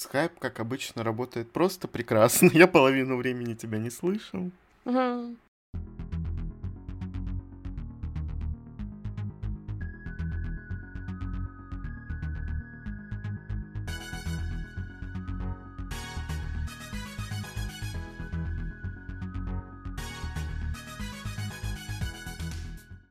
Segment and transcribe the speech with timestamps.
[0.00, 2.50] скайп, как обычно, работает просто прекрасно.
[2.54, 4.50] Я половину времени тебя не слышал.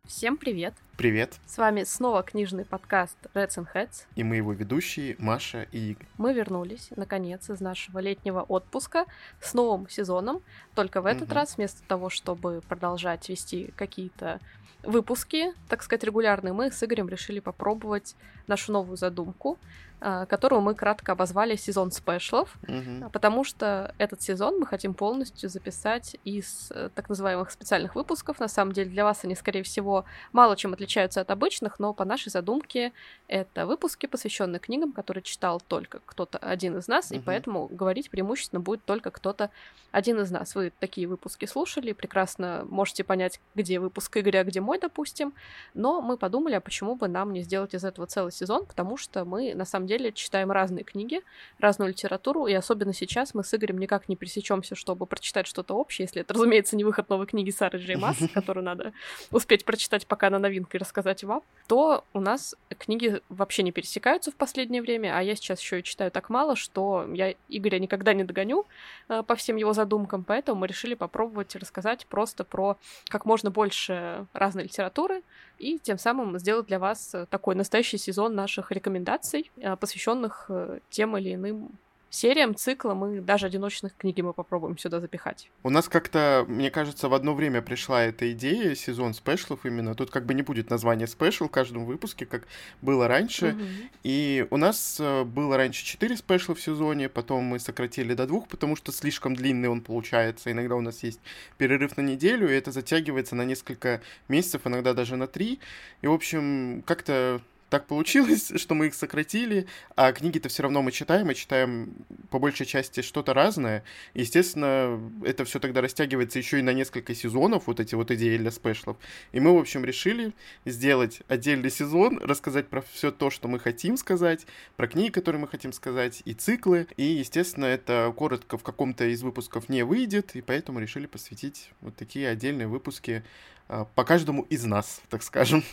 [0.06, 0.74] Всем привет!
[1.00, 1.40] Привет!
[1.46, 4.04] С вами снова книжный подкаст Reds and Heads.
[4.16, 6.06] И мы его ведущие Маша и Игорь.
[6.18, 9.06] Мы вернулись, наконец, из нашего летнего отпуска
[9.40, 10.42] с новым сезоном.
[10.76, 11.36] Только в этот угу.
[11.36, 14.42] раз, вместо того, чтобы продолжать вести какие-то
[14.84, 19.58] выпуски, так сказать, регулярные, мы с Игорем решили попробовать нашу новую задумку
[20.02, 23.10] а, которую мы кратко обозвали сезон спешлов, угу.
[23.12, 28.40] потому что этот сезон мы хотим полностью записать из э, так называемых специальных выпусков.
[28.40, 32.06] На самом деле для вас они, скорее всего, мало чем отличаются от обычных, но по
[32.06, 32.92] нашей задумке
[33.28, 37.20] это выпуски, посвященные книгам, которые читал только кто-то один из нас, угу.
[37.20, 39.52] и поэтому говорить преимущественно будет только кто-то
[39.92, 40.56] один из нас.
[40.56, 45.34] Вы такие выпуски слушали, прекрасно можете понять, где выпуск Игоря, а где мой, допустим,
[45.74, 49.26] но мы подумали, а почему бы нам не сделать из этого целый сезон, потому что
[49.26, 51.22] мы, на самом деле читаем разные книги,
[51.60, 56.06] разную литературу, и особенно сейчас мы с Игорем никак не пересечемся, чтобы прочитать что-то общее,
[56.06, 58.94] если это, разумеется, не выход новой книги Сары Джей Масс, которую надо
[59.32, 64.36] успеть прочитать, пока она новинка, рассказать вам, то у нас книги вообще не пересекаются в
[64.36, 68.24] последнее время, а я сейчас еще и читаю так мало, что я Игоря никогда не
[68.24, 68.66] догоню
[69.08, 74.26] э, по всем его задумкам, поэтому мы решили попробовать рассказать просто про как можно больше
[74.34, 75.22] разной литературы,
[75.60, 81.18] и тем самым сделать для вас такой настоящий сезон наших рекомендаций, э, посвященных э, тем
[81.18, 81.72] или иным
[82.10, 85.50] сериям, циклам и даже одиночных книги мы попробуем сюда запихать.
[85.64, 89.96] У нас как-то, мне кажется, в одно время пришла эта идея, сезон спешлов именно.
[89.96, 92.48] Тут как бы не будет названия спешл в каждом выпуске, как
[92.82, 93.50] было раньше.
[93.50, 93.64] Угу.
[94.04, 98.48] И у нас э, было раньше 4 спешла в сезоне, потом мы сократили до двух,
[98.48, 100.52] потому что слишком длинный он получается.
[100.52, 101.20] Иногда у нас есть
[101.58, 105.60] перерыв на неделю, и это затягивается на несколько месяцев, иногда даже на три.
[106.02, 110.92] И, в общем, как-то так получилось, что мы их сократили, а книги-то все равно мы
[110.92, 111.94] читаем, и читаем
[112.30, 113.84] по большей части что-то разное.
[114.14, 118.52] Естественно, это все тогда растягивается еще и на несколько сезонов, вот эти вот идеи для
[118.52, 118.98] спешлов.
[119.32, 120.34] И мы, в общем, решили
[120.66, 125.48] сделать отдельный сезон, рассказать про все то, что мы хотим сказать, про книги, которые мы
[125.48, 126.88] хотим сказать, и циклы.
[126.98, 131.96] И, естественно, это коротко в каком-то из выпусков не выйдет, и поэтому решили посвятить вот
[131.96, 133.24] такие отдельные выпуски
[133.68, 135.64] а, по каждому из нас, так скажем.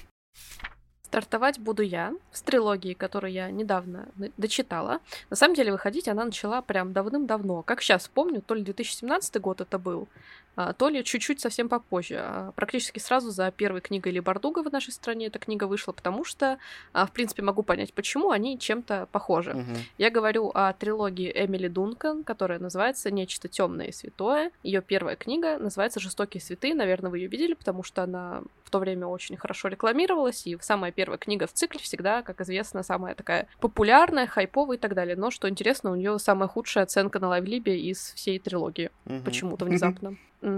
[1.06, 4.98] Стартовать буду я с трилогии, которую я недавно дочитала.
[5.30, 7.62] На самом деле выходить она начала прям давным-давно.
[7.62, 10.08] Как сейчас помню, то ли 2017 год это был,
[10.56, 12.18] а, то ли чуть-чуть совсем попозже.
[12.18, 16.24] А, практически сразу за первой книгой Ли Бардуга в нашей стране эта книга вышла, потому
[16.24, 16.58] что,
[16.92, 19.52] а, в принципе, могу понять, почему они чем-то похожи.
[19.52, 19.76] Угу.
[19.98, 24.50] Я говорю о трилогии Эмили Дункан, которая называется «Нечто темное и святое».
[24.64, 26.74] Ее первая книга называется «Жестокие святые».
[26.74, 28.42] Наверное, вы ее видели, потому что она
[28.76, 33.14] то время очень хорошо рекламировалась, и самая первая книга в цикле всегда, как известно, самая
[33.14, 35.16] такая популярная, хайповая и так далее.
[35.16, 38.90] Но, что интересно, у нее самая худшая оценка на Лайвлибе из всей трилогии.
[39.06, 39.22] Угу.
[39.24, 40.16] Почему-то внезапно.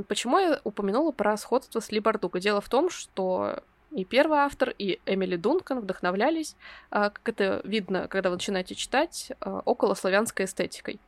[0.09, 2.41] Почему я упомянула про сходство с Ли Бардуго?
[2.41, 3.63] Дело в том, что
[3.93, 6.57] и первый автор, и Эмили Дункан вдохновлялись,
[6.91, 10.99] а, как это видно, когда вы начинаете читать, а, около славянской эстетикой.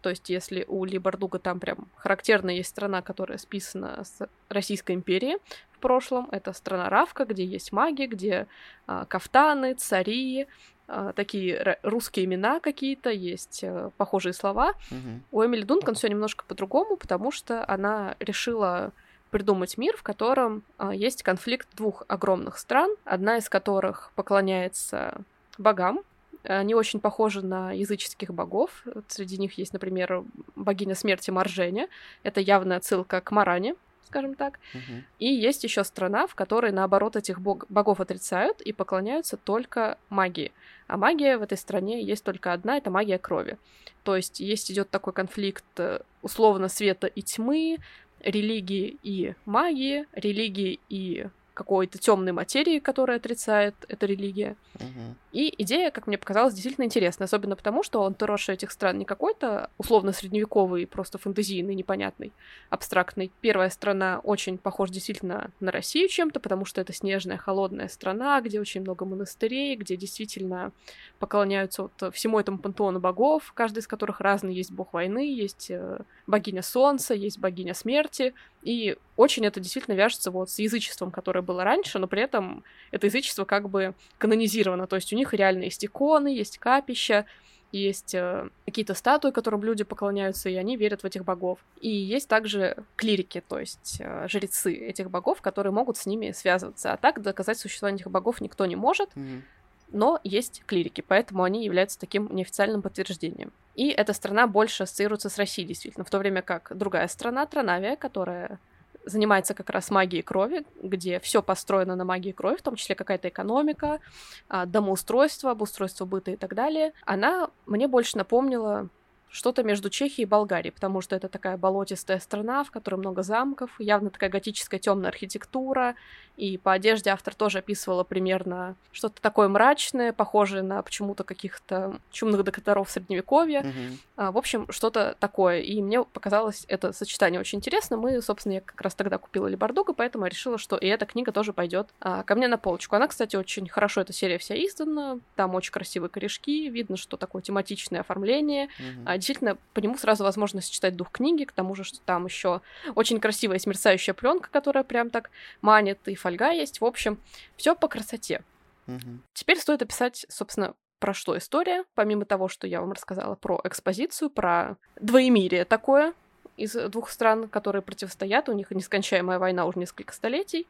[0.00, 4.92] То есть, если у Ли Бардуга там прям характерная есть страна, которая списана с Российской
[4.92, 5.38] империи
[5.72, 8.46] в прошлом, это страна Равка, где есть маги, где
[8.86, 10.46] а, кафтаны, цари,
[10.86, 14.70] а, такие русские имена какие-то, есть э, похожие слова.
[14.90, 15.20] Угу.
[15.32, 18.92] У Эмили Дункан все немножко по-другому, потому что она решила
[19.30, 25.20] придумать мир, в котором а, есть конфликт двух огромных стран, одна из которых поклоняется
[25.58, 26.00] богам,
[26.44, 28.84] они очень похожи на языческих богов.
[29.08, 30.24] Среди них есть, например,
[30.56, 31.88] богиня смерти Марженя.
[32.22, 33.74] Это явная отсылка к Маране,
[34.06, 34.58] скажем так.
[34.74, 35.02] Угу.
[35.18, 40.52] И есть еще страна, в которой, наоборот, этих бог богов отрицают и поклоняются только магии.
[40.86, 43.58] А магия в этой стране есть только одна, это магия крови.
[44.04, 47.78] То есть есть идет такой конфликт э, условно света и тьмы,
[48.20, 51.26] религии и магии, религии и
[51.58, 54.54] какой-то темной материи, которая отрицает эта религия.
[54.76, 55.16] Угу.
[55.32, 59.70] И идея, как мне показалось, действительно интересная, особенно потому, что антураж этих стран не какой-то
[59.76, 62.32] условно средневековый, просто фэнтезийный, непонятный,
[62.70, 63.32] абстрактный.
[63.40, 68.60] Первая страна очень похожа действительно на Россию чем-то, потому что это снежная, холодная страна, где
[68.60, 70.70] очень много монастырей, где действительно
[71.18, 74.54] поклоняются вот всему этому пантеону богов, каждый из которых разный.
[74.54, 78.32] Есть бог войны, есть э, богиня солнца, есть богиня смерти,
[78.62, 83.06] и очень это действительно вяжется вот с язычеством, которое было раньше, но при этом это
[83.06, 87.26] язычество как бы канонизировано, то есть у них реально есть иконы, есть капища,
[87.70, 91.58] есть э, какие-то статуи, которым люди поклоняются, и они верят в этих богов.
[91.80, 96.92] И есть также клирики, то есть э, жрецы этих богов, которые могут с ними связываться.
[96.92, 99.10] А так доказать существование этих богов никто не может.
[99.14, 99.42] Mm-hmm.
[99.90, 103.52] Но есть клирики, поэтому они являются таким неофициальным подтверждением.
[103.74, 107.96] И эта страна больше ассоциируется с Россией, действительно, в то время как другая страна, Тронавия,
[107.96, 108.58] которая
[109.04, 113.28] занимается как раз магией крови, где все построено на магии крови, в том числе какая-то
[113.28, 114.00] экономика,
[114.48, 118.88] а, домоустройство, обустройство быта и так далее, она мне больше напомнила
[119.30, 123.70] что-то между Чехией и Болгарией, потому что это такая болотистая страна, в которой много замков,
[123.78, 125.94] явно такая готическая темная архитектура,
[126.38, 132.44] и по одежде автор тоже описывала примерно что-то такое мрачное, похожее на почему-то каких-то чумных
[132.44, 133.62] докторов средневековья.
[133.62, 133.98] Mm-hmm.
[134.16, 135.58] А, в общем, что-то такое.
[135.60, 137.96] И мне показалось это сочетание очень интересно.
[137.96, 141.32] Мы, собственно, я как раз тогда купила Либардуга, поэтому я решила, что и эта книга
[141.32, 142.94] тоже пойдет а, ко мне на полочку.
[142.94, 147.42] Она, кстати, очень хорошо, эта серия вся издана, там очень красивые корешки, видно, что такое
[147.42, 148.66] тематичное оформление.
[148.66, 149.02] Mm-hmm.
[149.06, 152.60] А, действительно, по нему сразу возможно сочетать дух книги, к тому же, что там еще
[152.94, 155.32] очень красивая смерцающая пленка, которая прям так
[155.62, 156.80] манит, и фольга есть.
[156.80, 157.18] В общем,
[157.56, 158.42] все по красоте.
[158.86, 159.20] Угу.
[159.34, 164.30] Теперь стоит описать, собственно, про что история, помимо того, что я вам рассказала про экспозицию,
[164.30, 166.12] про двоемирие такое
[166.56, 170.66] из двух стран, которые противостоят, у них нескончаемая война уже несколько столетий.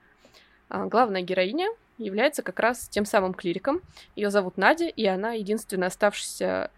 [0.68, 3.80] А главная героиня является как раз тем самым клириком.
[4.14, 6.70] Ее зовут Надя, и она единственная оставшаяся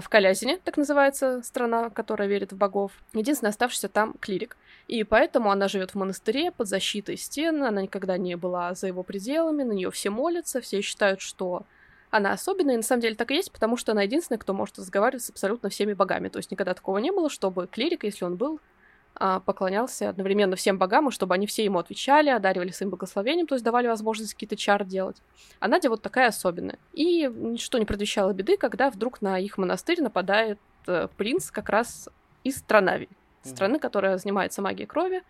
[0.00, 2.92] в Калязине, так называется страна, которая верит в богов.
[3.12, 4.56] Единственный оставшийся там клирик.
[4.86, 9.02] И поэтому она живет в монастыре под защитой стен, она никогда не была за его
[9.02, 11.64] пределами, на нее все молятся, все считают, что
[12.10, 14.78] она особенная, и на самом деле так и есть, потому что она единственная, кто может
[14.78, 16.28] разговаривать с абсолютно всеми богами.
[16.28, 18.69] То есть никогда такого не было, чтобы клирик, если он был, а,
[19.14, 23.64] поклонялся одновременно всем богам, и чтобы они все ему отвечали, одаривали своим благословением, то есть
[23.64, 25.22] давали возможность какие-то чар делать.
[25.58, 26.78] А Надя вот такая особенная.
[26.92, 32.08] И ничто не предвещало беды, когда вдруг на их монастырь нападает э, принц как раз
[32.44, 33.10] из Транавии,
[33.42, 35.22] страны, которая занимается магией крови.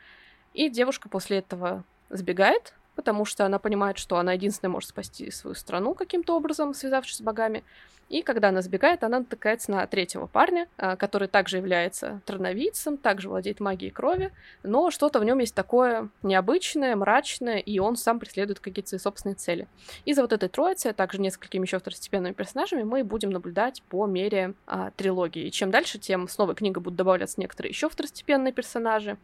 [0.55, 5.55] И девушка после этого сбегает, потому что она понимает, что она единственная может спасти свою
[5.55, 7.65] страну каким-то образом, связавшись с богами.
[8.11, 13.31] И когда она сбегает, она натыкается на третьего парня, а, который также является трановицем, также
[13.31, 14.33] владеет магией крови,
[14.63, 19.37] но что-то в нем есть такое необычное, мрачное, и он сам преследует какие-то свои собственные
[19.37, 19.67] цели.
[20.05, 24.05] И за вот этой троицей, а также несколькими еще второстепенными персонажами мы будем наблюдать по
[24.05, 25.47] мере а, трилогии.
[25.47, 29.17] И чем дальше, тем с новой книгой будут добавляться некоторые еще второстепенные персонажи.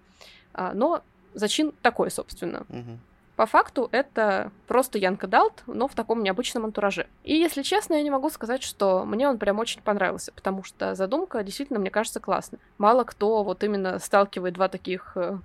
[0.54, 1.02] А, но
[1.34, 2.64] зачин такой, собственно.
[2.70, 2.98] Угу.
[3.36, 7.06] По факту это просто Янка Далт, но в таком необычном антураже.
[7.22, 10.94] И если честно, я не могу сказать, что мне он прям очень понравился, потому что
[10.94, 12.60] задумка действительно, мне кажется, классная.
[12.78, 15.38] Мало кто вот именно сталкивает два таких э,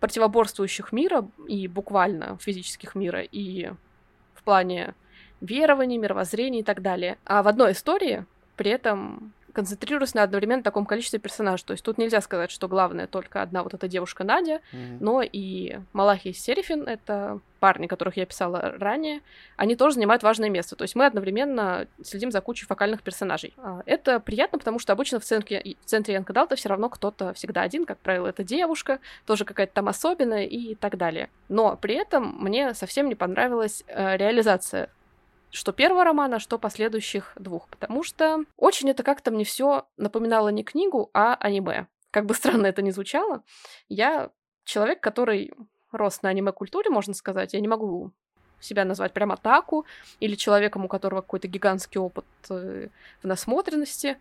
[0.00, 3.72] противоборствующих мира, и буквально физических мира, и
[4.32, 4.94] в плане
[5.42, 7.18] верований, мировоззрений и так далее.
[7.26, 8.24] А в одной истории
[8.56, 11.66] при этом концентрируясь на одновременно таком количестве персонажей.
[11.66, 14.98] То есть тут нельзя сказать, что главное только одна вот эта девушка Надя, mm-hmm.
[15.00, 19.20] но и Малахи и Серифин— это парни, которых я писала ранее,
[19.56, 20.76] они тоже занимают важное место.
[20.76, 23.52] То есть мы одновременно следим за кучей фокальных персонажей.
[23.56, 27.62] А, это приятно, потому что обычно в центре, в центре Янкадалта все равно кто-то всегда
[27.62, 31.30] один, как правило, это девушка, тоже какая-то там особенная и так далее.
[31.48, 34.90] Но при этом мне совсем не понравилась э, реализация
[35.50, 40.64] что первого романа, что последующих двух, потому что очень это как-то мне все напоминало не
[40.64, 41.86] книгу, а аниме.
[42.10, 43.42] Как бы странно это ни звучало,
[43.88, 44.30] я
[44.64, 45.52] человек, который
[45.92, 48.12] рос на аниме-культуре, можно сказать, я не могу
[48.60, 49.86] себя назвать прямо таку
[50.20, 52.88] или человеком, у которого какой-то гигантский опыт э,
[53.22, 54.18] в насмотренности.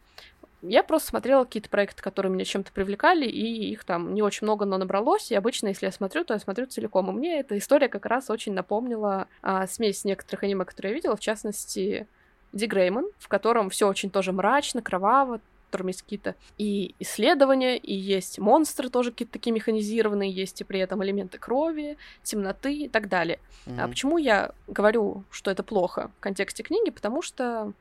[0.62, 4.66] Я просто смотрела какие-то проекты, которые меня чем-то привлекали, и их там не очень много,
[4.66, 5.32] но набралось.
[5.32, 7.10] И обычно, если я смотрю, то я смотрю целиком.
[7.10, 11.16] И мне эта история как раз очень напомнила а, смесь некоторых аниме, которые я видела,
[11.16, 12.08] в частности,
[12.54, 17.78] Ди Грейман, в котором все очень тоже мрачно, кроваво, в котором есть какие-то и исследования,
[17.78, 22.90] и есть монстры тоже какие-то такие механизированные, есть и при этом элементы крови, темноты и
[22.90, 23.40] так далее.
[23.66, 23.80] Mm-hmm.
[23.82, 26.90] А почему я говорю, что это плохо в контексте книги?
[26.90, 27.74] Потому что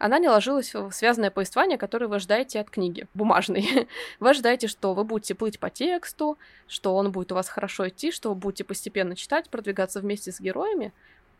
[0.00, 3.86] она не ложилась в связанное повествование, которое вы ждаете от книги бумажной.
[4.20, 8.10] вы ожидаете, что вы будете плыть по тексту, что он будет у вас хорошо идти,
[8.10, 10.92] что вы будете постепенно читать, продвигаться вместе с героями,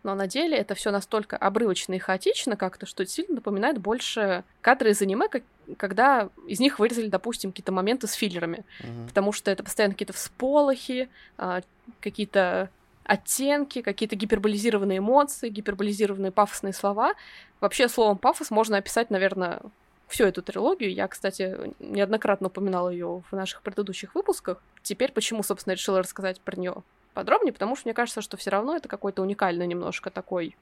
[0.03, 4.91] но на деле это все настолько обрывочно и хаотично как-то, что действительно напоминает больше кадры
[4.91, 5.43] из аниме, как,
[5.79, 8.65] когда из них вырезали, допустим, какие-то моменты с филлерами.
[8.81, 9.09] Uh-huh.
[9.09, 11.63] Потому что это постоянно какие-то всполохи, а,
[12.01, 12.71] какие-то
[13.05, 17.15] оттенки, какие-то гиперболизированные эмоции, гиперболизированные пафосные слова.
[17.61, 19.61] Вообще словом пафос можно описать, наверное,
[20.09, 20.93] всю эту трилогию.
[20.93, 24.63] Я, кстати, неоднократно упоминала ее в наших предыдущих выпусках.
[24.83, 26.83] Теперь почему, собственно, решила рассказать про нее
[27.15, 30.57] подробнее, потому что мне кажется, что все равно это какой-то уникальный немножко такой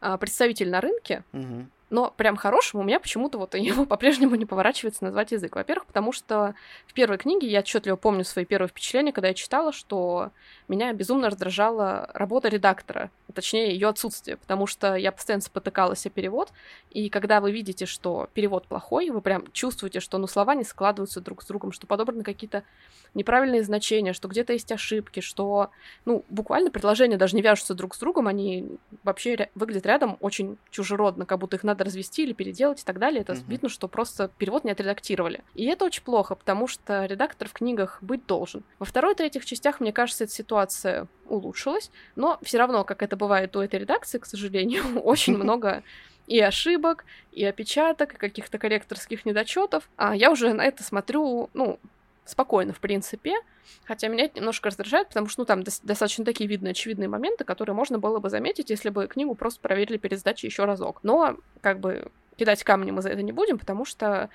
[0.00, 1.22] а, представитель на рынке.
[1.32, 1.66] Угу.
[1.90, 5.56] Но прям хорошим у меня почему-то вот его по-прежнему не поворачивается назвать язык.
[5.56, 6.54] Во-первых, потому что
[6.86, 10.30] в первой книге я отчетливо помню свои первые впечатления, когда я читала, что
[10.68, 16.50] меня безумно раздражала работа редактора, точнее ее отсутствие, потому что я постоянно спотыкалась о перевод,
[16.90, 21.20] и когда вы видите, что перевод плохой, вы прям чувствуете, что ну, слова не складываются
[21.20, 22.64] друг с другом, что подобраны какие-то
[23.14, 25.70] неправильные значения, что где-то есть ошибки, что,
[26.04, 31.26] ну, буквально предложения даже не вяжутся друг с другом, они вообще выглядят рядом очень чужеродно,
[31.26, 33.22] как будто их надо развести или переделать и так далее.
[33.22, 33.48] Это mm-hmm.
[33.48, 35.42] видно, что просто перевод не отредактировали.
[35.54, 38.64] И это очень плохо, потому что редактор в книгах быть должен.
[38.78, 43.16] Во второй и третьих частях, мне кажется, эта ситуация улучшилась, но все равно, как это
[43.16, 45.82] бывает у этой редакции, к сожалению, очень много
[46.26, 49.88] и ошибок, и опечаток, и каких-то корректорских недочетов.
[49.96, 51.78] А я уже на это смотрю, ну,
[52.30, 53.34] спокойно, в принципе.
[53.84, 57.74] Хотя меня это немножко раздражает, потому что, ну, там достаточно такие видные, очевидные моменты, которые
[57.74, 61.00] можно было бы заметить, если бы книгу просто проверили перед сдачей еще разок.
[61.02, 64.30] Но, как бы, кидать камни мы за это не будем, потому что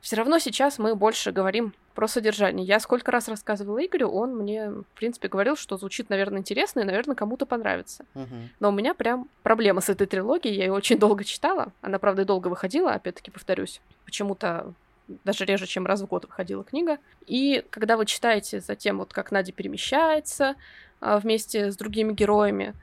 [0.00, 2.64] все равно сейчас мы больше говорим про содержание.
[2.64, 6.84] Я сколько раз рассказывала Игорю, он мне, в принципе, говорил, что звучит, наверное, интересно и,
[6.84, 8.04] наверное, кому-то понравится.
[8.14, 8.48] Uh-huh.
[8.60, 10.54] Но у меня прям проблема с этой трилогией.
[10.54, 11.72] Я ее очень долго читала.
[11.80, 13.80] Она, правда, и долго выходила, опять-таки, повторюсь.
[14.04, 14.72] Почему-то
[15.24, 16.98] даже реже, чем раз в год выходила книга.
[17.26, 20.54] И когда вы читаете за тем, вот как Надя перемещается
[21.00, 22.74] а, вместе с другими героями,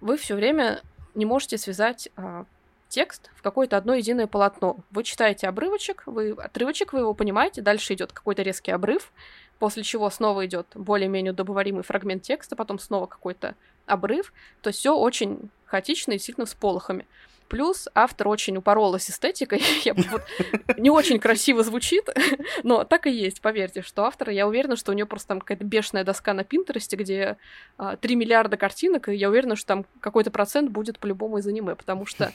[0.00, 0.80] вы все время
[1.14, 2.46] не можете связать а,
[2.88, 4.76] текст в какое-то одно единое полотно.
[4.90, 9.12] Вы читаете обрывочек, вы отрывочек, вы его понимаете, дальше идет какой-то резкий обрыв,
[9.58, 13.54] после чего снова идет более-менее удобоваримый фрагмент текста, потом снова какой-то
[13.86, 14.32] обрыв.
[14.60, 17.06] То есть все очень хаотично и действительно с полохами.
[17.52, 19.60] Плюс автор очень упоролась эстетикой.
[19.84, 20.22] я, вот,
[20.78, 22.08] не очень красиво звучит,
[22.62, 25.62] но так и есть, поверьте, что автор, я уверена, что у нее просто там какая-то
[25.62, 27.36] бешеная доска на Пинтересте, где
[27.76, 31.74] а, 3 миллиарда картинок, и я уверена, что там какой-то процент будет по-любому из аниме,
[31.74, 32.32] потому что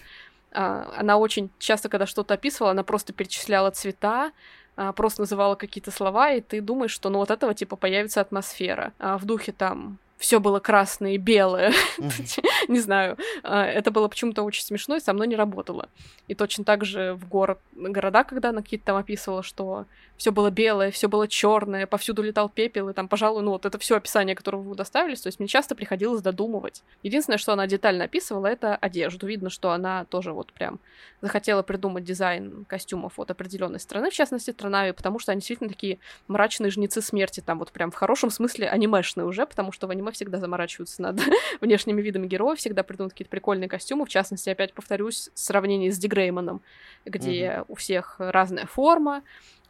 [0.52, 4.34] а, она очень часто, когда что-то описывала, она просто перечисляла цвета,
[4.76, 8.94] а, просто называла какие-то слова, и ты думаешь, что ну вот этого типа появится атмосфера.
[9.00, 11.74] А в духе там все было красное и белое.
[12.68, 13.18] не знаю.
[13.44, 15.90] А, это было почему-то очень смешно и со мной не работало.
[16.28, 19.86] И точно так же в город, города, когда она какие-то там описывала, что
[20.18, 23.78] все было белое, все было черное, повсюду летал пепел, и там, пожалуй, ну вот это
[23.78, 26.84] все описание, которое вы доставились, то есть мне часто приходилось додумывать.
[27.04, 29.28] Единственное, что она детально описывала, это одежду.
[29.28, 30.80] Видно, что она тоже вот прям
[31.22, 36.00] захотела придумать дизайн костюмов от определенной страны, в частности, Транави, потому что они действительно такие
[36.28, 40.07] мрачные жнецы смерти, там вот прям в хорошем смысле анимешные уже, потому что в аниме
[40.12, 41.20] всегда заморачиваются над
[41.62, 45.98] внешними видами героев, всегда придумывают какие-то прикольные костюмы, в частности, опять повторюсь, в сравнении с
[45.98, 46.62] Дигрейманом,
[47.06, 47.66] где mm-hmm.
[47.68, 49.24] у всех разная форма,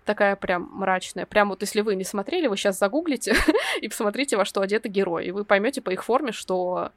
[0.06, 1.26] такая прям мрачная.
[1.26, 3.36] Прям вот если вы не смотрели, вы сейчас загуглите
[3.82, 6.92] и посмотрите, во что одеты герои, и вы поймете по их форме, что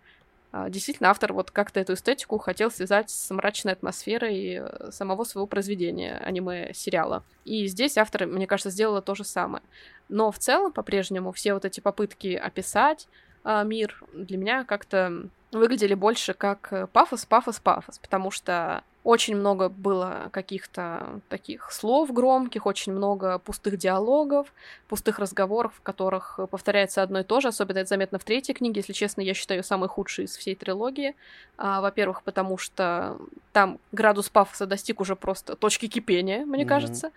[0.52, 5.46] а, действительно автор вот как-то эту эстетику хотел связать с мрачной атмосферой э, самого своего
[5.46, 7.22] произведения, аниме-сериала.
[7.44, 9.62] И здесь автор, мне кажется, сделала то же самое.
[10.08, 13.06] Но в целом, по-прежнему, все вот эти попытки описать
[13.44, 19.70] мир для меня как-то выглядели больше как э, пафос, пафос, пафос, потому что очень много
[19.70, 24.52] было каких-то таких слов громких, очень много пустых диалогов,
[24.88, 27.48] пустых разговоров, в которых повторяется одно и то же.
[27.48, 28.80] Особенно это заметно в третьей книге.
[28.80, 31.16] Если честно, я считаю самой худшей из всей трилогии.
[31.56, 33.16] А, во-первых, потому что
[33.54, 36.68] там градус пафоса достиг уже просто точки кипения, мне mm-hmm.
[36.68, 37.10] кажется.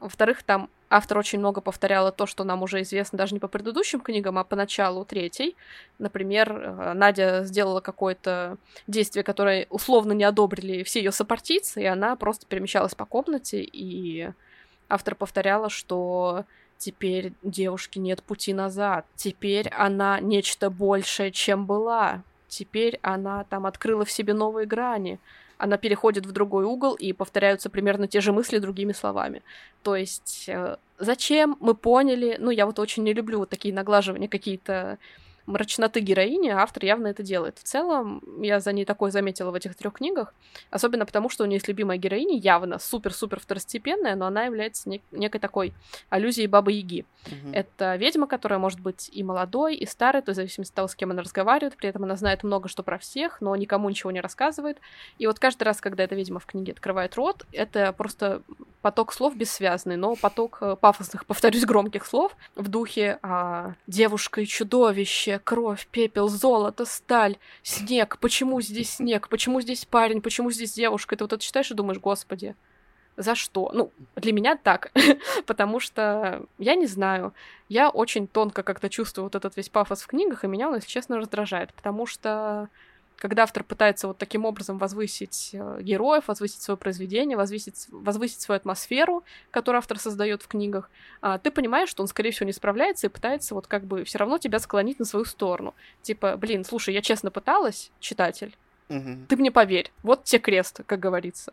[0.00, 4.00] Во-вторых, там автор очень много повторяла то, что нам уже известно даже не по предыдущим
[4.00, 5.56] книгам, а по началу третьей.
[5.98, 12.16] Например, э, Надя сделала какое-то действие, которое условно не одобрили все ее сопартийцы, и она
[12.16, 14.30] просто перемещалась по комнате, и
[14.88, 16.44] автор повторяла, что
[16.78, 24.04] теперь девушке нет пути назад, теперь она нечто большее, чем была, теперь она там открыла
[24.04, 25.18] в себе новые грани,
[25.58, 29.42] она переходит в другой угол и повторяются примерно те же мысли другими словами.
[29.82, 34.28] То есть э, зачем мы поняли, ну я вот очень не люблю вот такие наглаживания
[34.28, 34.98] какие-то
[35.46, 37.58] мрачноты героини, автор явно это делает.
[37.58, 40.34] В целом, я за ней такое заметила в этих трех книгах,
[40.70, 45.02] особенно потому, что у нее есть любимая героиня, явно супер-супер второстепенная, но она является нек-
[45.10, 45.74] некой такой
[46.08, 47.04] аллюзией Бабы-Яги.
[47.26, 47.52] Угу.
[47.52, 50.88] Это ведьма, которая может быть и молодой, и старой, то есть в зависимости от того,
[50.88, 54.10] с кем она разговаривает, при этом она знает много что про всех, но никому ничего
[54.10, 54.78] не рассказывает.
[55.18, 58.42] И вот каждый раз, когда эта ведьма в книге открывает рот, это просто
[58.84, 64.46] поток слов бессвязный, но поток э, пафосных, повторюсь, громких слов в духе а, «девушка и
[64.46, 68.18] чудовище», кровь, пепел, золото, сталь, снег.
[68.20, 69.30] Почему здесь снег?
[69.30, 70.20] Почему здесь парень?
[70.20, 71.16] Почему здесь девушка?
[71.16, 72.56] Ты вот это читаешь и думаешь, господи,
[73.16, 73.70] за что?
[73.72, 74.92] Ну, для меня так,
[75.46, 77.32] потому что я не знаю,
[77.70, 80.90] я очень тонко как-то чувствую вот этот весь пафос в книгах, и меня он, если
[80.90, 82.68] честно, раздражает, потому что
[83.16, 88.56] когда автор пытается вот таким образом возвысить э, героев, возвысить свое произведение, возвысить, возвысить свою
[88.56, 90.90] атмосферу, которую автор создает в книгах,
[91.20, 94.18] а, ты понимаешь, что он, скорее всего, не справляется и пытается вот как бы все
[94.18, 95.74] равно тебя склонить на свою сторону.
[96.02, 98.56] Типа, блин, слушай, я честно пыталась, читатель,
[98.88, 99.26] угу.
[99.28, 101.52] ты мне поверь, вот тебе крест, как говорится.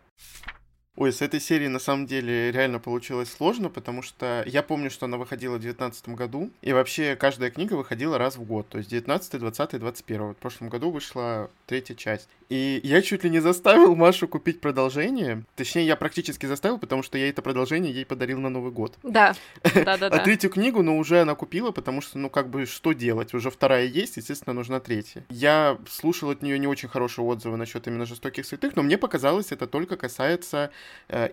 [0.94, 5.06] Ой, с этой серии на самом деле реально получилось сложно, потому что я помню, что
[5.06, 8.90] она выходила в 2019 году, и вообще каждая книга выходила раз в год, то есть
[8.90, 10.22] 19, 20, 21.
[10.22, 12.28] Вот в прошлом году вышла третья часть.
[12.50, 15.44] И я чуть ли не заставил Машу купить продолжение.
[15.56, 18.98] Точнее, я практически заставил, потому что я это продолжение ей подарил на Новый год.
[19.02, 19.34] Да,
[19.64, 20.08] да-да-да.
[20.08, 23.32] А третью книгу, ну, уже она купила, потому что, ну, как бы, что делать?
[23.32, 25.24] Уже вторая есть, естественно, нужна третья.
[25.30, 29.50] Я слушал от нее не очень хорошие отзывы насчет именно жестоких святых, но мне показалось,
[29.50, 30.70] это только касается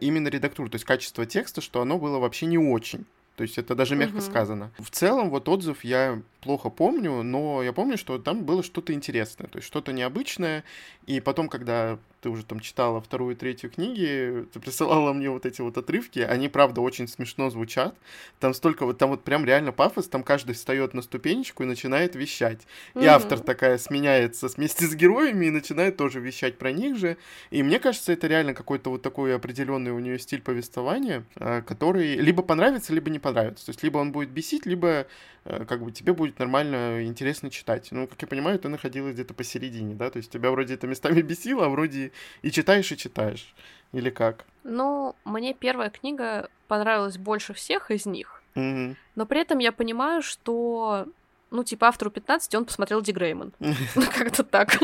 [0.02, 3.06] именно редактуру, то есть качество текста, что оно было вообще не очень.
[3.40, 4.22] То есть это даже мягко угу.
[4.22, 4.70] сказано.
[4.78, 9.48] В целом, вот отзыв я плохо помню, но я помню, что там было что-то интересное,
[9.48, 10.66] то есть что-то необычное.
[11.06, 15.46] И потом, когда ты уже там читала вторую и третью книги, ты присылала мне вот
[15.46, 17.96] эти вот отрывки, они, правда, очень смешно звучат.
[18.40, 22.16] Там столько вот, там вот прям реально пафос, там каждый встает на ступенечку и начинает
[22.16, 22.62] вещать.
[22.96, 27.18] И mm автор такая сменяется вместе с героями и начинает тоже вещать про них же.
[27.50, 32.16] И мне кажется, это реально какой-то вот такой определенный у нее стиль повествования, э, который
[32.16, 33.66] либо понравится, либо не понравится.
[33.66, 35.08] То есть либо он будет бесить, либо
[35.46, 37.88] э, как бы тебе будет нормально интересно читать.
[37.92, 41.22] Ну, как я понимаю, ты находилась где-то посередине, да, то есть тебя вроде это местами
[41.22, 42.09] бесило, а вроде
[42.42, 43.54] и читаешь, и читаешь.
[43.92, 44.46] Или как?
[44.64, 48.44] Ну, мне первая книга понравилась больше всех из них.
[48.56, 48.96] Mm-hmm.
[49.16, 51.08] Но при этом я понимаю, что
[51.52, 53.54] ну, типа, автору 15 он посмотрел Ди Грейман.
[53.60, 54.78] Ну, как-то так.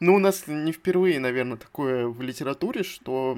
[0.00, 3.36] Ну, у нас не впервые, наверное, такое в литературе, что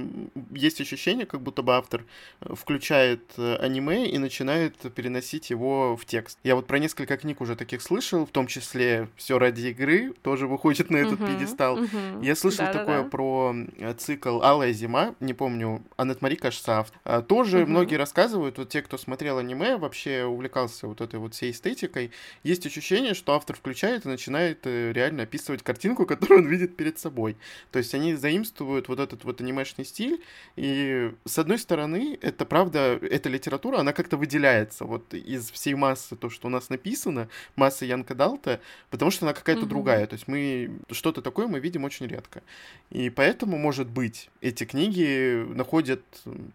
[0.50, 2.04] есть ощущение, как будто бы автор
[2.40, 6.38] э, включает э, аниме и начинает переносить его в текст.
[6.44, 10.46] Я вот про несколько книг уже таких слышал, в том числе «Все ради игры» тоже
[10.46, 11.78] выходит на этот uh-huh, пьедестал.
[11.78, 12.24] Uh-huh.
[12.24, 13.08] Я слышал да, такое да, да.
[13.08, 17.00] про э, цикл «Алая зима», не помню, Аннет Мари, кажется, автор.
[17.04, 17.66] А, тоже uh-huh.
[17.66, 22.10] многие рассказывают, вот те, кто смотрел аниме, вообще увлекался вот этой вот всей эстетикой,
[22.42, 27.36] есть ощущение, что автор включает и начинает реально описывать картинку, которую он видит перед собой.
[27.70, 30.22] То есть они заимствуют вот этот вот анимешный стиль,
[30.56, 36.16] и с одной стороны, это правда, эта литература, она как-то выделяется вот из всей массы,
[36.16, 38.60] то, что у нас написано, массы Янка Далта,
[38.90, 39.68] потому что она какая-то mm-hmm.
[39.68, 40.06] другая.
[40.06, 42.42] То есть мы что-то такое мы видим очень редко.
[42.90, 46.02] И поэтому, может быть, эти книги находят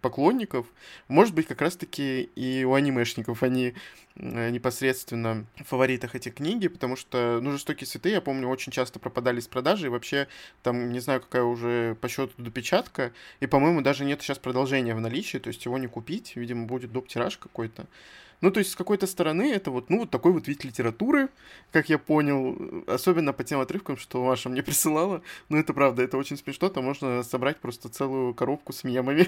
[0.01, 0.67] поклонников,
[1.08, 3.73] может быть, как раз-таки и у анимешников они
[4.17, 8.97] Э, непосредственно в фаворитах эти книги, потому что, ну, «Жестокие цветы», я помню, очень часто
[8.97, 10.28] пропадали из продажи, и вообще
[10.63, 15.02] там, не знаю, какая уже по счету допечатка, и, по-моему, даже нет сейчас продолжения в
[15.02, 17.08] наличии, то есть его не купить, видимо, будет доп.
[17.08, 17.88] тираж какой-то.
[18.41, 21.30] Ну, то есть, с какой-то стороны, это вот, ну, вот такой вот вид литературы,
[21.71, 25.21] как я понял, особенно по тем отрывкам, что Маша мне присылала.
[25.50, 29.28] Ну, это правда, это очень смешно, там можно собрать просто целую коробку с мемами.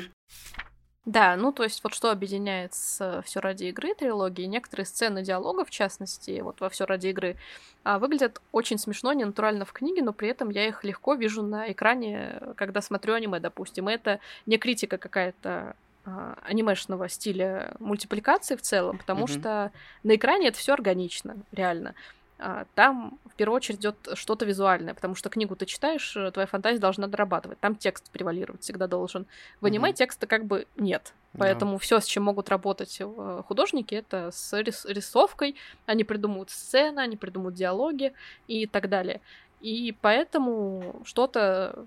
[1.08, 5.63] Да, ну то есть вот что объединяет с все ради игры трилогии, некоторые сцены диалога,
[5.63, 7.38] в частности, вот во все ради игры,
[7.86, 11.43] а, выглядят очень смешно, не натурально в книге, но при этом я их легко вижу
[11.43, 13.89] на экране, когда смотрю аниме, допустим.
[13.89, 19.39] И это не критика какая-то а, анимешного стиля мультипликации в целом, потому mm-hmm.
[19.39, 19.72] что
[20.04, 21.96] на экране это все органично, реально.
[22.39, 26.45] А, там в первую очередь идет что-то визуальное, потому что книгу ты читаешь, э, твоя
[26.45, 27.60] фантазия должна дорабатывать.
[27.60, 29.26] Там текст превалировать всегда должен.
[29.60, 29.93] В аниме mm-hmm.
[29.93, 31.13] текста как бы нет.
[31.38, 31.78] Поэтому да.
[31.80, 35.56] все, с чем могут работать э, художники, это с рис- рисовкой.
[35.86, 38.13] Они придумывают сцены, они придумывают диалоги
[38.47, 39.21] и так далее.
[39.62, 41.86] И поэтому что-то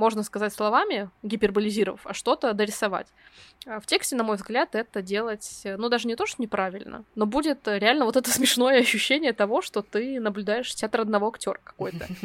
[0.00, 3.06] можно сказать словами, гиперболизировав, а что-то дорисовать.
[3.66, 7.26] А в тексте, на мой взгляд, это делать, ну, даже не то, что неправильно, но
[7.26, 12.06] будет реально вот это смешное ощущение того, что ты наблюдаешь театр одного актера какой-то.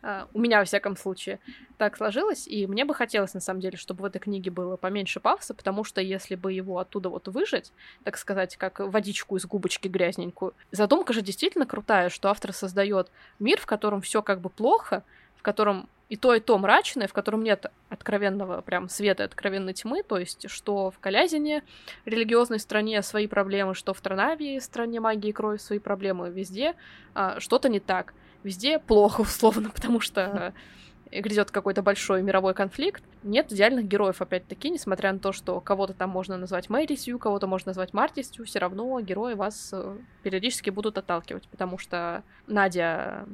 [0.00, 1.40] А, у меня, во всяком случае,
[1.76, 5.18] так сложилось, и мне бы хотелось, на самом деле, чтобы в этой книге было поменьше
[5.18, 7.72] пафоса, потому что если бы его оттуда вот выжать,
[8.04, 13.10] так сказать, как водичку из губочки грязненькую, задумка же действительно крутая, что автор создает
[13.40, 15.02] мир, в котором все как бы плохо,
[15.48, 20.18] котором и то, и то мрачное, в котором нет откровенного прям света, откровенной тьмы, то
[20.18, 21.62] есть что в Калязине,
[22.04, 26.74] религиозной стране, свои проблемы, что в Транавии, стране магии и крови, свои проблемы, везде
[27.14, 28.12] а, что-то не так.
[28.42, 30.52] Везде плохо, условно, потому что
[31.10, 33.02] грядет какой-то большой мировой конфликт.
[33.22, 37.46] Нет идеальных героев, опять-таки, несмотря на то, что кого-то там можно назвать Мэри Сью, кого-то
[37.46, 43.26] можно назвать Марти Сью, все равно герои вас э, периодически будут отталкивать, потому что Надя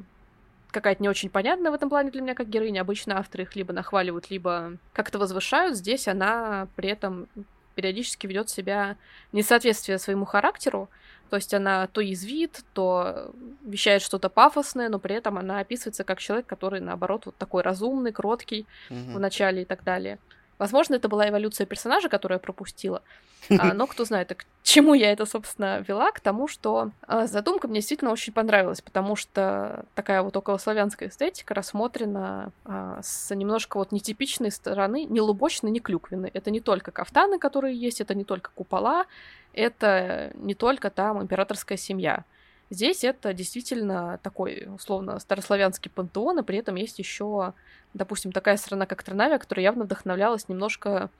[0.74, 2.82] какая-то не очень понятная в этом плане для меня как героиня.
[2.82, 5.76] Обычно авторы их либо нахваливают, либо как-то возвышают.
[5.76, 7.28] Здесь она при этом
[7.74, 8.96] периодически ведет себя
[9.32, 10.88] несоответствие своему характеру.
[11.30, 13.32] То есть она то язвит, то
[13.62, 18.12] вещает что-то пафосное, но при этом она описывается как человек, который, наоборот, вот такой разумный,
[18.12, 19.14] кроткий mm-hmm.
[19.14, 20.18] в начале и так далее.
[20.58, 23.02] Возможно, это была эволюция персонажа, которую я пропустила.
[23.50, 26.10] А, но кто знает, к чему я это, собственно, вела?
[26.12, 31.54] К тому, что а, задумка мне действительно очень понравилась, потому что такая вот околославянская эстетика
[31.54, 36.30] рассмотрена а, с немножко вот нетипичной стороны, не лубочной, не клюквенной.
[36.32, 39.06] Это не только кафтаны, которые есть, это не только купола,
[39.52, 42.24] это не только там императорская семья.
[42.70, 47.53] Здесь это действительно такой, условно, старославянский пантеон, и при этом есть еще,
[47.92, 51.11] допустим, такая страна, как Транавия, которая явно вдохновлялась немножко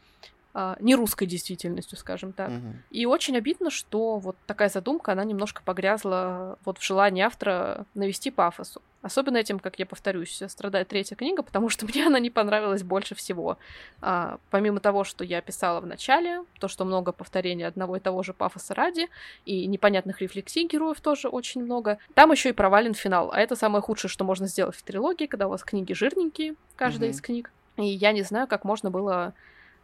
[0.57, 2.51] а, не русской действительностью, скажем так.
[2.51, 2.75] Угу.
[2.93, 8.31] И очень обидно, что вот такая задумка, она немножко погрязла вот в желании автора навести
[8.31, 8.81] пафосу.
[9.03, 13.17] Особенно этим, как я повторюсь, страдает третья книга, потому что мне она не понравилась больше
[13.17, 13.59] всего.
[14.01, 18.23] А, помимо того, что я писала в начале, то, что много повторений одного и того
[18.23, 19.09] же пафоса ради,
[19.45, 23.33] и непонятных рефлексий героев тоже очень много, там еще и провален финал.
[23.33, 27.11] А это самое худшее, что можно сделать в трилогии, когда у вас книги жирненькие, каждая
[27.11, 27.17] угу.
[27.17, 27.51] из книг.
[27.77, 29.35] И я не знаю, как можно было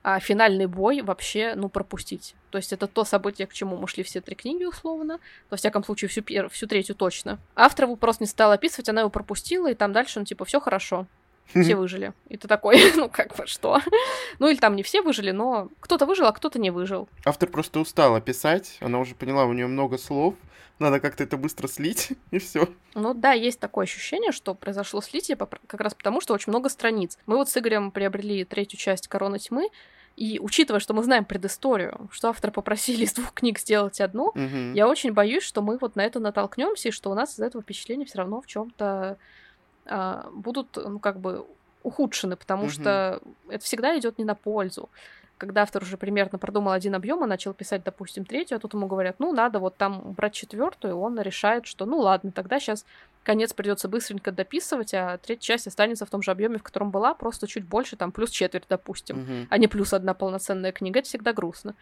[0.03, 2.35] а финальный бой вообще, ну, пропустить.
[2.51, 5.21] То есть это то событие, к чему мы шли все три книги, условно.
[5.51, 6.49] Во всяком случае, всю, пер...
[6.49, 7.39] всю третью точно.
[7.55, 10.61] Автор его просто не стала описывать, она его пропустила, и там дальше, ну, типа, все
[10.61, 11.07] хорошо.
[11.51, 12.13] Все выжили.
[12.29, 13.81] И ты такой, ну как бы что?
[14.39, 17.09] Ну или там не все выжили, но кто-то выжил, а кто-то не выжил.
[17.25, 20.35] Автор просто устала писать, она уже поняла, у нее много слов,
[20.81, 22.69] надо как-то это быстро слить, и все.
[22.95, 27.19] Ну да, есть такое ощущение, что произошло слитие как раз потому, что очень много страниц.
[27.27, 29.69] Мы вот с Игорем приобрели третью часть «Короны тьмы»,
[30.17, 34.75] и учитывая, что мы знаем предысторию, что автор попросили из двух книг сделать одну, угу.
[34.75, 37.63] я очень боюсь, что мы вот на это натолкнемся, и что у нас из этого
[37.63, 39.19] впечатления все равно в чем-то
[40.33, 41.47] будут, ну, как бы
[41.83, 42.71] ухудшены, потому угу.
[42.71, 44.89] что это всегда идет не на пользу
[45.41, 48.87] когда автор уже примерно продумал один объем, и начал писать, допустим, третью, а тут ему
[48.87, 52.85] говорят, ну, надо вот там брать четвертую, и он решает, что, ну, ладно, тогда сейчас
[53.23, 57.15] конец придется быстренько дописывать, а третья часть останется в том же объеме, в котором была,
[57.15, 59.47] просто чуть больше, там, плюс четверть, допустим, mm-hmm.
[59.49, 60.99] а не плюс одна полноценная книга.
[60.99, 61.75] Это всегда грустно.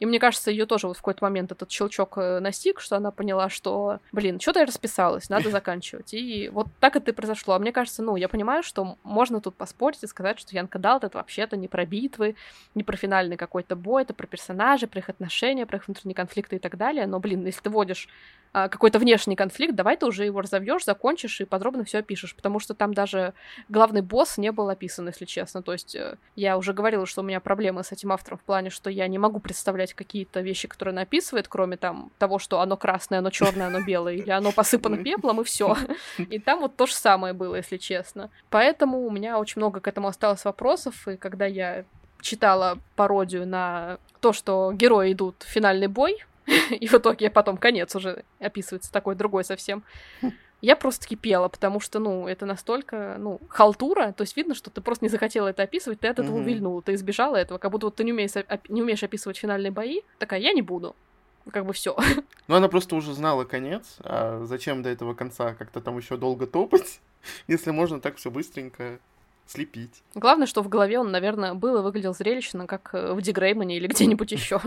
[0.00, 3.10] И мне кажется, ее тоже вот в какой-то момент этот щелчок э, настиг, что она
[3.12, 6.12] поняла, что, блин, что-то я расписалась, надо заканчивать.
[6.12, 7.54] И вот так это и произошло.
[7.54, 11.04] А мне кажется, ну, я понимаю, что можно тут поспорить и сказать, что Янка Далт
[11.04, 12.34] это вообще-то не про битвы,
[12.74, 16.56] не про финальный какой-то бой, это про персонажей, про их отношения, про их внутренние конфликты
[16.56, 17.06] и так далее.
[17.06, 18.08] Но, блин, если ты водишь
[18.52, 22.74] какой-то внешний конфликт, давай ты уже его разовьешь, закончишь и подробно все опишешь, потому что
[22.74, 23.32] там даже
[23.68, 25.62] главный босс не был описан, если честно.
[25.62, 28.68] То есть э, я уже говорила, что у меня проблемы с этим автором в плане,
[28.68, 32.76] что я не могу представлять какие-то вещи, которые он описывает, кроме там того, что оно
[32.76, 35.76] красное, оно черное, оно белое, или оно посыпано пеплом, и все.
[36.18, 38.30] И там вот то же самое было, если честно.
[38.50, 41.84] Поэтому у меня очень много к этому осталось вопросов, и когда я
[42.20, 46.24] читала пародию на то, что герои идут в финальный бой,
[46.70, 49.84] и в итоге потом конец уже описывается такой другой совсем.
[50.60, 54.80] Я просто кипела, потому что, ну, это настолько, ну, халтура, то есть видно, что ты
[54.80, 56.40] просто не захотела это описывать, ты от этого mm-hmm.
[56.40, 58.30] увильнула, ты избежала этого, как будто вот ты не умеешь,
[58.68, 60.94] не умеешь описывать финальные бои, такая, я не буду,
[61.50, 61.96] как бы все.
[62.48, 66.46] Ну, она просто уже знала конец, а зачем до этого конца как-то там еще долго
[66.46, 67.00] топать,
[67.48, 69.00] если можно так все быстренько
[69.46, 70.02] слепить.
[70.14, 74.30] Главное, что в голове он, наверное, был и выглядел зрелищно, как в Дигреймане или где-нибудь
[74.30, 74.60] еще.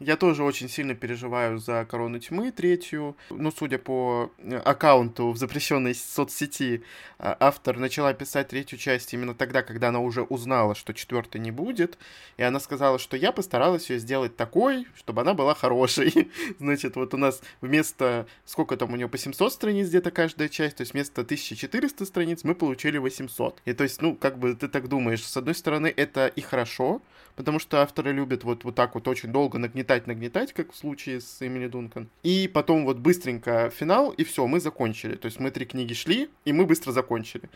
[0.00, 3.16] Я тоже очень сильно переживаю за Корону Тьмы третью.
[3.30, 6.84] Ну, судя по э, аккаунту в запрещенной соцсети,
[7.18, 11.50] а, автор начала писать третью часть именно тогда, когда она уже узнала, что четвертой не
[11.50, 11.98] будет.
[12.36, 16.30] И она сказала, что я постаралась ее сделать такой, чтобы она была хорошей.
[16.60, 20.76] Значит, вот у нас вместо, сколько там у нее, по 700 страниц где-то каждая часть,
[20.76, 23.62] то есть вместо 1400 страниц мы получили 800.
[23.64, 27.02] И то есть, ну, как бы ты так думаешь, с одной стороны, это и хорошо,
[27.34, 31.40] потому что авторы любят вот, вот так вот очень долго нагнетать-нагнетать, как в случае с
[31.40, 32.08] Эмили Дункан.
[32.22, 35.16] И потом вот быстренько финал, и все, мы закончили.
[35.16, 37.48] То есть мы три книги шли, и мы быстро закончили.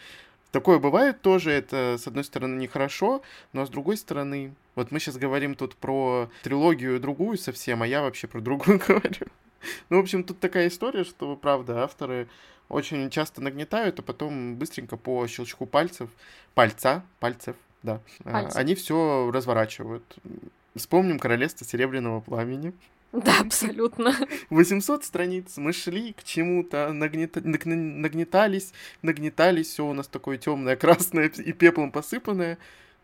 [0.50, 5.16] Такое бывает тоже, это, с одной стороны, нехорошо, но с другой стороны, вот мы сейчас
[5.16, 9.26] говорим тут про трилогию другую совсем, а я вообще про другую говорю.
[9.88, 12.28] Ну, в общем, тут такая история, что, правда, авторы
[12.68, 16.10] очень часто нагнетают, а потом быстренько по щелчку пальцев,
[16.54, 18.00] пальца, пальцев, да.
[18.24, 18.56] А, Пальцы.
[18.56, 20.04] Они все разворачивают.
[20.74, 22.72] Вспомним Королевство Серебряного Пламени.
[23.12, 24.14] Да, абсолютно.
[24.48, 27.42] 800 страниц, мы шли к чему-то, нагнета...
[27.42, 32.56] нагнетались, нагнетались, все у нас такое темное, красное и пеплом посыпанное,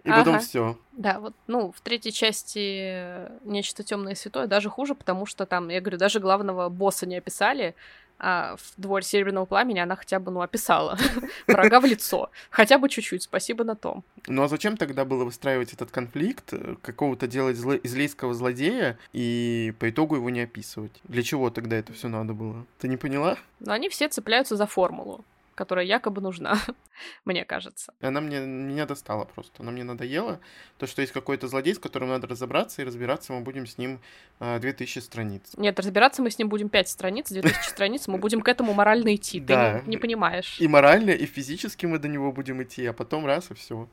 [0.05, 0.19] и ага.
[0.21, 0.79] потом все.
[0.93, 5.69] Да, вот, ну, в третьей части нечто темное и святое даже хуже, потому что там,
[5.69, 7.75] я говорю, даже главного босса не описали,
[8.19, 10.99] а в «Дворе Серебряного пламени» она хотя бы, ну, описала
[11.47, 12.31] врага в лицо.
[12.51, 14.05] Хотя бы чуть-чуть, спасибо на том.
[14.27, 17.75] Ну а зачем тогда было выстраивать этот конфликт, э, какого-то делать зло...
[17.75, 20.93] излейского злодея и по итогу его не описывать?
[21.05, 22.65] Для чего тогда это все надо было?
[22.79, 23.37] Ты не поняла?
[23.61, 25.25] Но они все цепляются за формулу
[25.59, 26.57] которая якобы нужна,
[27.25, 27.93] мне кажется.
[28.01, 29.63] Она мне меня достала просто.
[29.63, 30.39] Она мне надоела.
[30.79, 33.99] То, что есть какой-то злодей, с которым надо разобраться, и разбираться мы будем с ним
[34.39, 35.43] э, 2000 страниц.
[35.57, 39.17] Нет, разбираться мы с ним будем 5 страниц, 2000 страниц, мы будем к этому морально
[39.17, 39.41] идти.
[39.41, 40.61] Ты не, не понимаешь.
[40.61, 43.89] И морально, и физически мы до него будем идти, а потом раз, и все.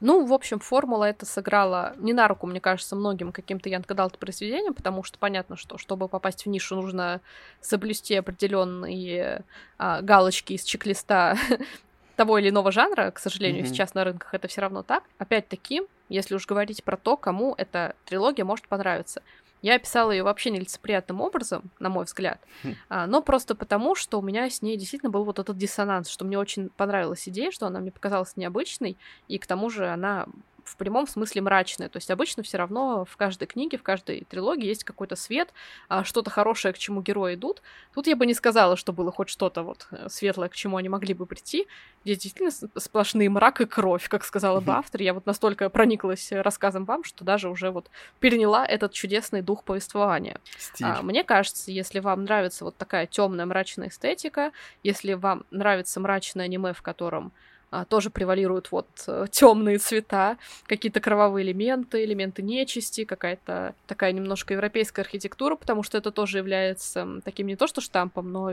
[0.00, 4.74] Ну, в общем, формула это сыграла не на руку, мне кажется, многим каким-то янкадалт произведениям,
[4.74, 7.22] потому что понятно, что чтобы попасть в нишу, нужно
[7.62, 9.42] соблюсти определенные
[9.78, 11.38] а, галочки из чек-листа
[12.16, 13.10] того или иного жанра.
[13.10, 13.68] К сожалению, mm-hmm.
[13.68, 15.02] сейчас на рынках это все равно так.
[15.16, 19.22] Опять-таки, если уж говорить про то, кому эта трилогия может понравиться.
[19.66, 22.74] Я описала ее вообще нелицеприятным образом, на мой взгляд, хм.
[22.88, 26.24] а, но просто потому, что у меня с ней действительно был вот этот диссонанс, что
[26.24, 30.28] мне очень понравилась идея, что она мне показалась необычной, и к тому же она
[30.66, 31.88] в прямом смысле мрачное.
[31.88, 35.52] То есть обычно все равно в каждой книге, в каждой трилогии есть какой-то свет,
[35.88, 37.62] а, что-то хорошее, к чему герои идут.
[37.94, 40.88] Тут я бы не сказала, что было хоть что-то вот э, светлое, к чему они
[40.88, 41.66] могли бы прийти.
[42.04, 45.00] Здесь действительно сплошные мрак и кровь, как сказала бы автор.
[45.02, 47.88] Я вот настолько прониклась рассказом вам, что даже уже вот
[48.20, 50.40] переняла этот чудесный дух повествования.
[50.82, 54.52] А, мне кажется, если вам нравится вот такая темная мрачная эстетика,
[54.82, 57.32] если вам нравится мрачное аниме, в котором
[57.88, 65.02] тоже превалируют вот э, темные цвета, какие-то кровавые элементы, элементы нечисти, какая-то такая немножко европейская
[65.02, 68.52] архитектура, потому что это тоже является таким не то что штампом, но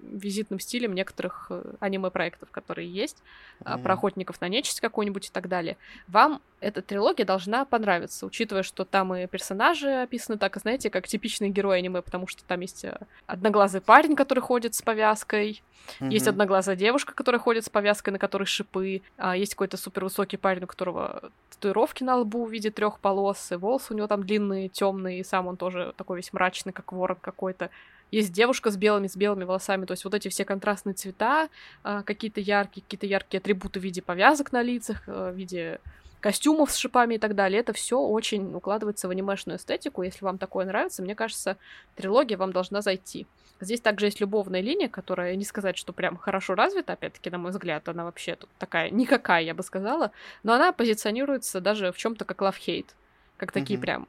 [0.00, 3.18] визитным стилем некоторых э, аниме-проектов, которые есть,
[3.60, 3.82] mm-hmm.
[3.82, 5.76] про охотников на нечисть какую-нибудь и так далее.
[6.08, 11.50] Вам эта трилогия должна понравиться, учитывая, что там и персонажи описаны так, знаете, как типичные
[11.50, 15.62] герои аниме, потому что там есть э, одноглазый парень, который ходит с повязкой,
[16.00, 16.10] mm-hmm.
[16.10, 20.64] есть одноглазая девушка, которая ходит с повязкой, на которой шипы, а есть какой-то супервысокий парень,
[20.64, 24.68] у которого татуировки на лбу в виде трех полос, и волосы у него там длинные,
[24.68, 27.70] темные, и сам он тоже такой весь мрачный, как ворон какой-то.
[28.10, 31.48] Есть девушка с белыми, с белыми волосами, то есть вот эти все контрастные цвета,
[31.82, 35.80] а, какие-то яркие, какие-то яркие атрибуты в виде повязок на лицах, э, в виде
[36.22, 37.60] костюмов с шипами и так далее.
[37.60, 40.02] Это все очень укладывается в анимешную эстетику.
[40.02, 41.58] Если вам такое нравится, мне кажется,
[41.96, 43.26] трилогия вам должна зайти.
[43.60, 47.50] Здесь также есть любовная линия, которая, не сказать, что прям хорошо развита, опять-таки, на мой
[47.50, 52.24] взгляд, она вообще тут такая никакая, я бы сказала, но она позиционируется даже в чем-то
[52.24, 52.90] как love-hate,
[53.36, 53.82] как такие mm-hmm.
[53.82, 54.06] прям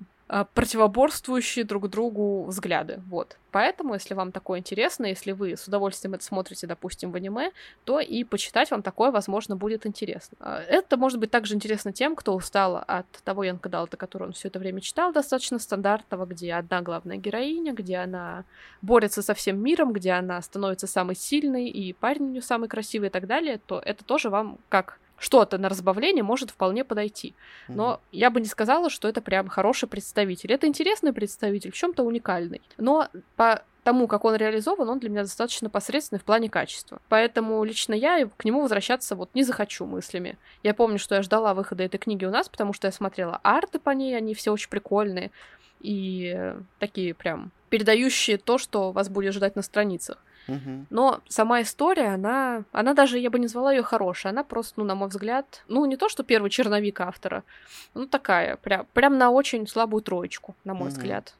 [0.53, 3.01] противоборствующие друг другу взгляды.
[3.07, 3.37] Вот.
[3.51, 7.51] Поэтому, если вам такое интересно, если вы с удовольствием это смотрите, допустим, в аниме,
[7.83, 10.35] то и почитать вам такое, возможно, будет интересно.
[10.39, 14.33] А, это может быть также интересно тем, кто устал от того Янка Далта, который он
[14.33, 18.43] все это время читал, достаточно стандартного, где одна главная героиня, где она
[18.81, 23.09] борется со всем миром, где она становится самой сильной, и парень у нее самый красивый
[23.09, 27.33] и так далее, то это тоже вам как что-то на разбавление может вполне подойти.
[27.69, 28.07] Но mm-hmm.
[28.11, 30.51] я бы не сказала, что это прям хороший представитель.
[30.51, 32.61] Это интересный представитель, в чем-то уникальный.
[32.77, 33.07] Но
[33.37, 36.99] по тому, как он реализован, он для меня достаточно посредственный в плане качества.
[37.07, 40.37] Поэтому лично я к нему возвращаться вот не захочу мыслями.
[40.61, 43.79] Я помню, что я ждала выхода этой книги у нас, потому что я смотрела арты
[43.79, 45.31] по ней, они все очень прикольные
[45.79, 50.17] и такие прям передающие то, что вас будет ждать на страницах.
[50.89, 54.85] Но сама история, она, она даже, я бы не назвала ее хорошей, она просто, ну,
[54.85, 57.43] на мой взгляд, ну, не то, что первый черновик автора,
[57.93, 61.33] ну, такая, прям, прям на очень слабую троечку, на мой взгляд.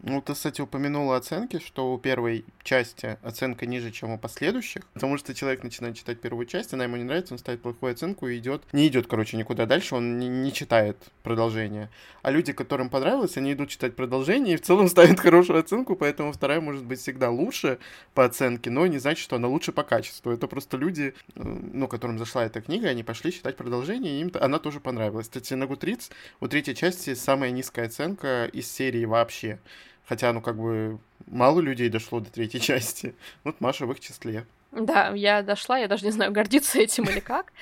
[0.00, 5.16] Ну, ты, кстати, упомянула оценки, что у первой части оценка ниже, чем у последующих, потому
[5.16, 8.36] что человек начинает читать первую часть, она ему не нравится, он ставит плохую оценку и
[8.36, 11.90] идет, не идет, короче, никуда дальше, он не, не читает продолжение.
[12.22, 16.30] А люди, которым понравилось, они идут читать продолжение и в целом ставят хорошую оценку, поэтому
[16.30, 17.78] вторая может быть всегда лучше
[18.12, 20.30] по оценке, но не значит, что она лучше по качеству.
[20.30, 24.58] Это просто люди, ну, которым зашла эта книга, они пошли читать продолжение, и им она
[24.58, 25.26] тоже понравилась.
[25.26, 29.58] Кстати, на Гутриц у третьей части самая низкая оценка из серии вообще.
[30.08, 33.14] Хотя, ну, как бы, мало людей дошло до третьей части.
[33.44, 34.46] Вот Маша в их числе.
[34.72, 37.52] Да, я дошла, я даже не знаю, гордиться этим или как.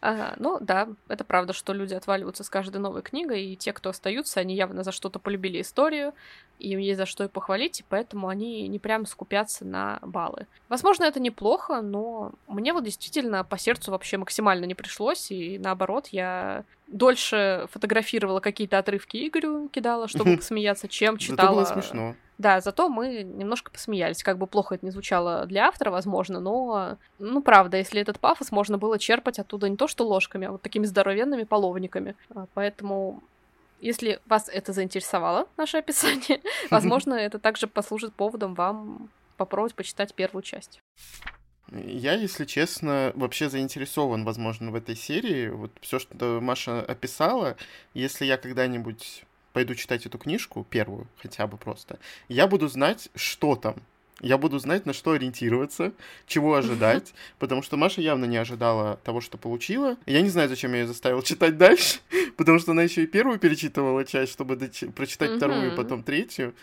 [0.00, 3.90] А, ну да, это правда, что люди отваливаются с каждой новой книгой, и те, кто
[3.90, 6.14] остаются, они явно за что-то полюбили историю,
[6.58, 10.46] им есть за что и похвалить, и поэтому они не прям скупятся на баллы.
[10.68, 16.08] Возможно, это неплохо, но мне вот действительно по сердцу вообще максимально не пришлось, и наоборот,
[16.08, 21.64] я дольше фотографировала какие-то отрывки Игорю, кидала, чтобы посмеяться, чем читала...
[21.64, 22.14] Зато было смешно.
[22.36, 24.22] Да, зато мы немножко посмеялись.
[24.22, 28.50] Как бы плохо это не звучало для автора, возможно, но, ну, правда, если этот пафос
[28.50, 32.16] можно было черпать оттуда не то что ложками, а вот такими здоровенными половниками.
[32.34, 33.22] А, поэтому
[33.80, 40.42] если вас это заинтересовало, наше описание, возможно, это также послужит поводом вам попробовать почитать первую
[40.42, 40.80] часть.
[41.74, 45.48] Я, если честно, вообще заинтересован, возможно, в этой серии.
[45.48, 47.56] Вот все, что Маша описала,
[47.94, 53.56] если я когда-нибудь пойду читать эту книжку, первую хотя бы просто, я буду знать, что
[53.56, 53.76] там.
[54.20, 55.92] Я буду знать, на что ориентироваться,
[56.26, 59.96] чего ожидать, потому что Маша явно не ожидала того, что получила.
[60.06, 61.98] Я не знаю, зачем я ее заставил читать дальше,
[62.36, 64.56] потому что она еще и первую перечитывала часть, чтобы
[64.94, 66.54] прочитать вторую, потом третью.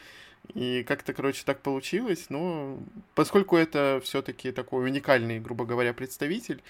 [0.54, 2.28] И как-то, короче, так получилось.
[2.30, 2.78] Но
[3.16, 6.62] поскольку это все-таки такой уникальный, грубо говоря, представитель,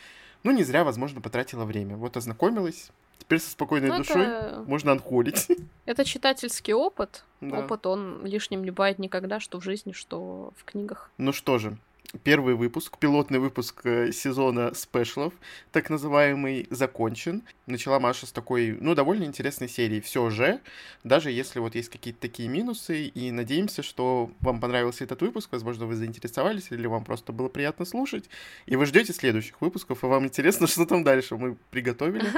[0.44, 1.96] ну, не зря, возможно, потратила время.
[1.96, 2.90] Вот ознакомилась.
[3.20, 4.64] Теперь со спокойной ну, душой это...
[4.66, 5.48] можно анхолить.
[5.86, 7.24] Это читательский опыт.
[7.40, 7.60] Да.
[7.60, 11.12] Опыт, он лишним не бывает никогда, что в жизни, что в книгах.
[11.18, 11.78] Ну что же,
[12.24, 15.34] первый выпуск, пилотный выпуск э, сезона спешлов,
[15.72, 17.44] так называемый, закончен.
[17.68, 20.02] Начала Маша с такой, ну, довольно интересной серии.
[20.02, 20.60] Все же,
[21.04, 25.86] даже если вот есть какие-то такие минусы, и надеемся, что вам понравился этот выпуск, возможно,
[25.86, 28.30] вы заинтересовались, или вам просто было приятно слушать,
[28.66, 32.30] и вы ждете следующих выпусков, и вам интересно, что там дальше мы приготовили.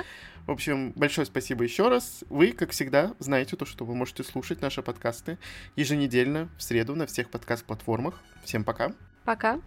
[0.45, 2.23] В общем, большое спасибо еще раз.
[2.29, 5.37] Вы, как всегда, знаете то, что вы можете слушать наши подкасты
[5.75, 8.21] еженедельно в среду на всех подкаст-платформах.
[8.43, 8.93] Всем пока!
[9.25, 9.59] Пока.